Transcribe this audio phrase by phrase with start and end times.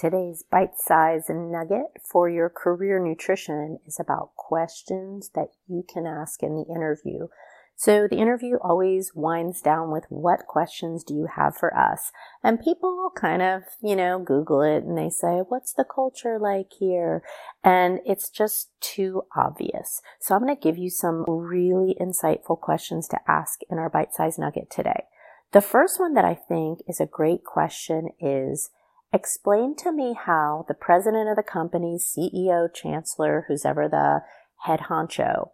[0.00, 6.42] Today's bite size nugget for your career nutrition is about questions that you can ask
[6.42, 7.26] in the interview.
[7.76, 12.12] So the interview always winds down with what questions do you have for us?
[12.42, 16.72] And people kind of, you know, Google it and they say, what's the culture like
[16.78, 17.22] here?
[17.62, 20.00] And it's just too obvious.
[20.18, 24.14] So I'm going to give you some really insightful questions to ask in our bite
[24.14, 25.04] size nugget today.
[25.52, 28.70] The first one that I think is a great question is,
[29.12, 34.22] Explain to me how the president of the company, CEO, chancellor, who's ever the
[34.66, 35.50] head honcho,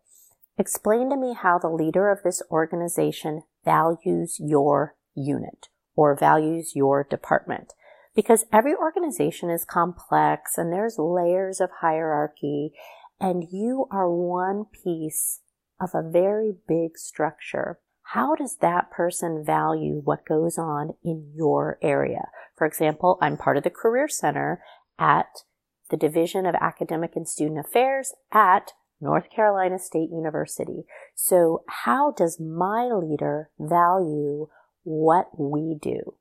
[0.59, 7.03] explain to me how the leader of this organization values your unit or values your
[7.03, 7.73] department.
[8.15, 12.73] Because every organization is complex and there's layers of hierarchy
[13.19, 15.41] and you are one piece
[15.81, 17.79] of a very big structure.
[18.11, 22.29] How does that person value what goes on in your area?
[22.57, 24.63] For example, I'm part of the Career Center
[24.97, 25.43] at
[25.91, 30.85] the Division of Academic and Student Affairs at North Carolina State University.
[31.17, 34.49] So how does my leader value
[34.85, 36.15] what we do?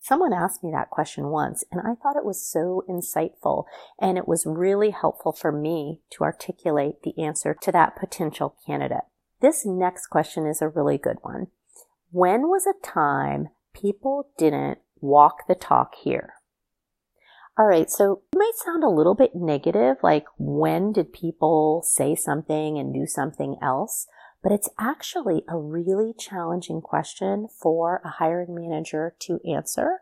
[0.00, 3.64] Someone asked me that question once and I thought it was so insightful
[4.00, 9.04] and it was really helpful for me to articulate the answer to that potential candidate.
[9.42, 11.48] This next question is a really good one.
[12.10, 16.34] When was a time people didn't walk the talk here.
[17.58, 22.14] All right, so it might sound a little bit negative, like when did people say
[22.14, 24.06] something and do something else?
[24.42, 29.98] But it's actually a really challenging question for a hiring manager to answer.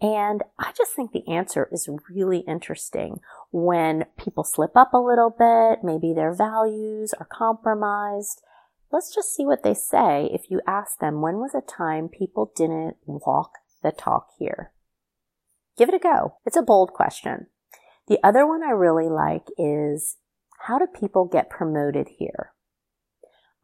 [0.00, 5.30] And I just think the answer is really interesting when people slip up a little
[5.30, 8.40] bit, maybe their values are compromised.
[8.90, 12.52] Let's just see what they say if you ask them when was a time people
[12.56, 14.72] didn't walk the talk here?
[15.76, 16.36] Give it a go.
[16.46, 17.46] It's a bold question.
[18.08, 20.16] The other one I really like is
[20.66, 22.52] how do people get promoted here?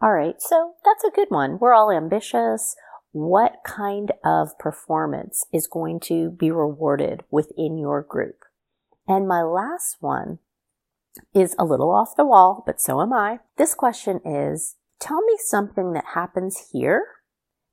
[0.01, 1.59] All right, so that's a good one.
[1.59, 2.77] We're all ambitious.
[3.13, 8.45] What kind of performance is going to be rewarded within your group?
[9.09, 10.41] And my last one
[11.35, 13.39] is a little off the wall, but so am I.
[13.57, 17.07] This question is tell me something that happens here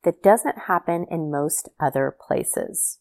[0.04, 3.00] that doesn't happen in most other places.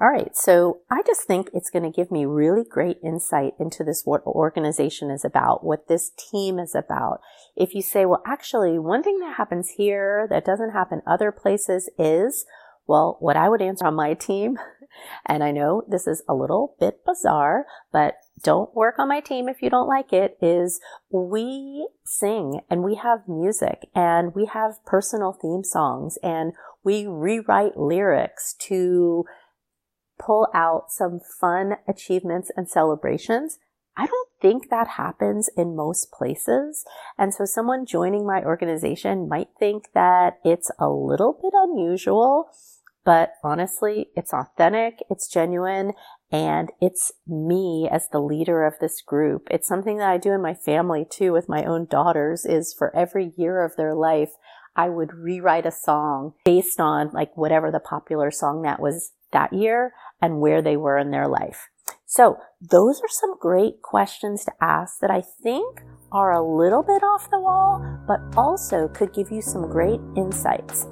[0.00, 3.84] All right, so I just think it's going to give me really great insight into
[3.84, 7.20] this what organization is about, what this team is about.
[7.56, 11.90] If you say, well, actually, one thing that happens here that doesn't happen other places
[11.98, 12.46] is,
[12.86, 14.58] well, what I would answer on my team,
[15.26, 19.48] and I know this is a little bit bizarre, but don't work on my team
[19.48, 24.84] if you don't like it is we sing and we have music and we have
[24.84, 26.52] personal theme songs and
[26.84, 29.24] we rewrite lyrics to
[30.18, 33.58] pull out some fun achievements and celebrations.
[33.96, 36.84] I don't think that happens in most places.
[37.16, 42.48] And so someone joining my organization might think that it's a little bit unusual,
[43.04, 45.92] but honestly, it's authentic, it's genuine,
[46.30, 49.48] and it's me as the leader of this group.
[49.50, 52.94] It's something that I do in my family too with my own daughters is for
[52.94, 54.32] every year of their life,
[54.76, 59.52] I would rewrite a song based on like whatever the popular song that was that
[59.52, 61.68] year and where they were in their life.
[62.06, 67.02] So those are some great questions to ask that I think are a little bit
[67.02, 70.86] off the wall, but also could give you some great insights.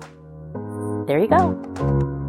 [1.07, 2.26] There you go.